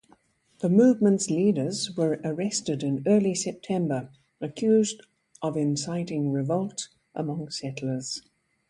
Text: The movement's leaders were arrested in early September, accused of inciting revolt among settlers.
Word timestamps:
The 0.61 0.69
movement's 0.69 1.29
leaders 1.29 1.95
were 1.95 2.19
arrested 2.23 2.81
in 2.81 3.03
early 3.05 3.35
September, 3.35 4.09
accused 4.41 5.03
of 5.43 5.55
inciting 5.55 6.31
revolt 6.31 6.87
among 7.13 7.51
settlers. 7.51 8.23